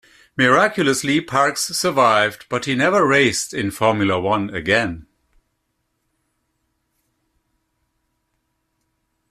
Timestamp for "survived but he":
1.77-2.73